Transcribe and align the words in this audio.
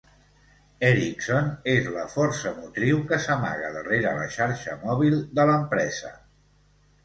Ericsson 0.87 1.51
és 1.73 1.89
la 1.97 2.07
força 2.15 2.55
motriu 2.63 3.03
que 3.13 3.21
s'amaga 3.27 3.71
darrere 3.77 4.17
la 4.23 4.27
xarxa 4.41 4.81
mòbil 4.89 5.23
de 5.41 5.49
l'empresa. 5.53 6.15